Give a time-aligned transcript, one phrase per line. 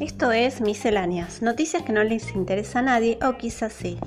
[0.00, 3.98] Esto es Misceláneas, noticias que no les interesa a nadie o quizás sí.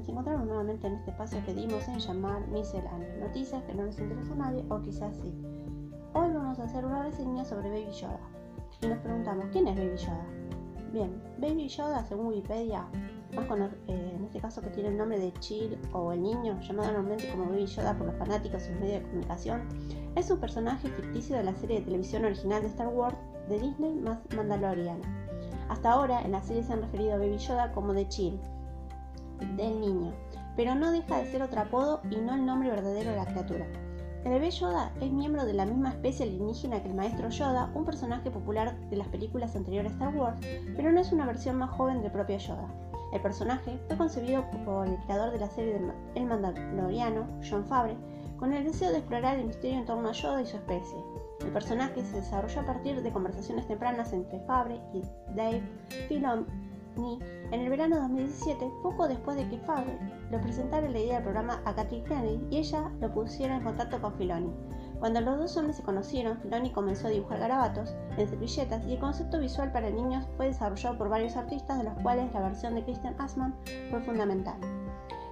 [0.00, 3.98] Nos encontramos nuevamente en este espacio que dimos en llamar Misceláneas, noticias que no les
[3.98, 5.30] interesa a nadie o quizás sí.
[6.14, 8.20] Hoy vamos a hacer una reseña sobre Baby Yoda
[8.80, 10.26] y nos preguntamos ¿quién es Baby Yoda?
[10.90, 12.86] Bien, Baby Yoda según Wikipedia,
[13.36, 13.44] más
[13.88, 17.30] eh, en este caso que tiene el nombre de Chill o el niño, llamado normalmente
[17.30, 19.68] como Baby Yoda por los fanáticos y los medios de comunicación,
[20.16, 23.18] es un personaje ficticio de la serie de televisión original de Star Wars
[23.50, 25.04] de Disney más Mandaloriana.
[25.68, 28.40] Hasta ahora en la serie se han referido a Baby Yoda como de Chill,
[29.40, 30.12] del niño,
[30.56, 33.66] pero no deja de ser otro apodo y no el nombre verdadero de la criatura.
[34.24, 37.86] El bebé Yoda es miembro de la misma especie alienígena que el maestro Yoda, un
[37.86, 40.38] personaje popular de las películas anteriores a Star Wars,
[40.76, 42.68] pero no es una versión más joven del propio Yoda.
[43.14, 45.80] El personaje fue concebido por el creador de la serie
[46.14, 47.96] El Mandaloriano, John Favre,
[48.38, 50.98] con el deseo de explorar el misterio en torno a Yoda y su especie.
[51.40, 55.02] El personaje se desarrolló a partir de conversaciones tempranas entre Favre y
[55.34, 55.62] Dave
[56.96, 59.98] En el verano de 2017, poco después de que Favre
[60.30, 64.00] le presentara la idea del programa a Kathleen Kennedy y ella lo pusiera en contacto
[64.00, 64.52] con Filoni.
[64.98, 69.00] Cuando los dos hombres se conocieron, Filoni comenzó a dibujar garabatos en servilletas y el
[69.00, 72.84] concepto visual para niños fue desarrollado por varios artistas, de los cuales la versión de
[72.84, 73.56] Christian Asman
[73.90, 74.60] fue fundamental.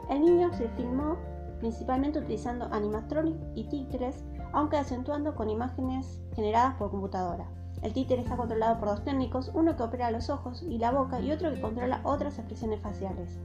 [0.09, 1.19] El niño se filmó
[1.61, 7.49] principalmente utilizando animatronic y títeres, aunque acentuando con imágenes generadas por computadora.
[7.83, 11.21] El títere está controlado por dos técnicos, uno que opera los ojos y la boca
[11.21, 13.39] y otro que controla otras expresiones faciales.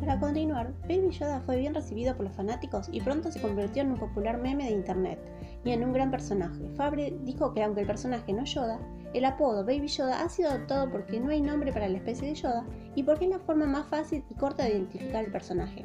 [0.00, 3.92] Para continuar, Baby Yoda fue bien recibido por los fanáticos y pronto se convirtió en
[3.92, 5.20] un popular meme de internet
[5.64, 6.66] y en un gran personaje.
[6.76, 8.78] Fabre dijo que aunque el personaje no Yoda,
[9.14, 12.34] el apodo Baby Yoda ha sido adoptado porque no hay nombre para la especie de
[12.34, 12.64] Yoda
[12.94, 15.84] y porque es la forma más fácil y corta de identificar el personaje.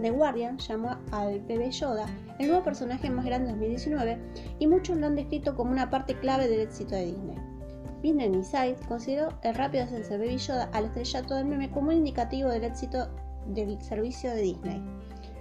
[0.00, 2.06] The Guardian llamó al bebé Yoda
[2.38, 4.18] el nuevo personaje más grande de 2019
[4.58, 7.38] y muchos lo han descrito como una parte clave del éxito de Disney.
[8.02, 11.96] Business Insight consideró el rápido ascenso de Baby Yoda al estrellato del meme como un
[11.96, 13.08] indicativo del éxito
[13.46, 14.82] del servicio de Disney.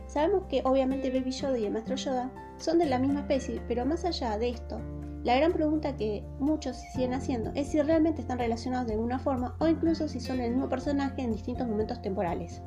[0.08, 3.86] Sabemos que obviamente Baby Yoda y el Maestro Yoda son de la misma especie, pero
[3.86, 4.80] más allá de esto,
[5.24, 9.56] la gran pregunta que muchos siguen haciendo es si realmente están relacionados de alguna forma
[9.60, 12.62] o incluso si son el mismo personaje en distintos momentos temporales.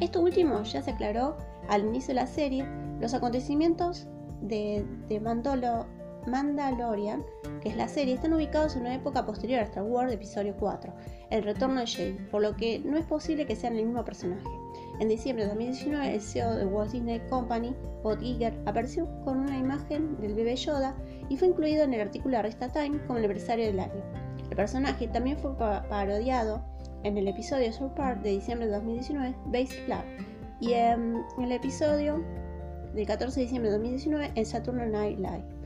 [0.00, 1.36] Esto último ya se aclaró
[1.68, 2.66] al inicio de la serie,
[3.00, 4.06] los acontecimientos
[4.40, 4.84] de,
[6.28, 7.24] Mandalorian,
[7.60, 10.92] que es la serie, están ubicados en una época posterior a Star Wars episodio 4,
[11.30, 14.48] el retorno de Jade, por lo que no es posible que sean el mismo personaje.
[15.00, 19.56] En diciembre de 2019, el CEO de Walt Disney Company, Bob Iger, apareció con una
[19.56, 20.96] imagen del bebé Yoda
[21.28, 24.02] y fue incluido en el artículo de Resta Time como el empresario del año.
[24.50, 26.62] El personaje también fue parodiado
[27.04, 30.02] en el episodio South Park de diciembre de 2019, Basic Club,
[30.60, 32.24] y en el episodio
[32.94, 35.57] del 14 de diciembre de 2019 en Saturday Night Live.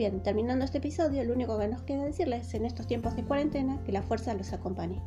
[0.00, 3.84] Bien, terminando este episodio, lo único que nos queda decirles en estos tiempos de cuarentena
[3.84, 5.02] que la fuerza los acompañe.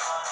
[0.00, 0.29] Bye.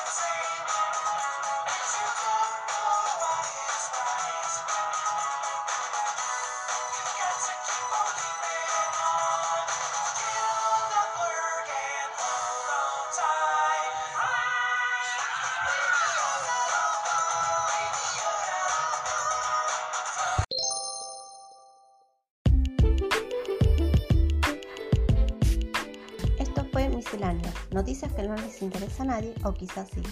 [27.71, 30.03] Noticias que no les interesa a nadie o quizás sí.